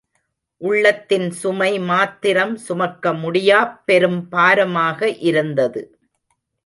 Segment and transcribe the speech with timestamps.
[0.61, 5.09] உள்ளத்தின் சுமை மாத்திரம் சுமக்க முடியாப் பெரும் பாரமாக
[5.21, 5.83] இருந்தது.